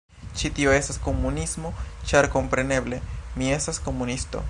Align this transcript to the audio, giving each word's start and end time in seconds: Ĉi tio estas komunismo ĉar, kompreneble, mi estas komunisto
Ĉi 0.41 0.49
tio 0.59 0.71
estas 0.77 0.97
komunismo 1.07 1.73
ĉar, 2.13 2.31
kompreneble, 2.39 3.03
mi 3.37 3.55
estas 3.59 3.85
komunisto 3.89 4.39